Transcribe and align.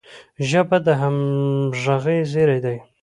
ژبه 0.49 0.77
د 0.85 0.87
همږغی 1.01 2.19
زیری 2.31 2.59
دی. 2.65 2.77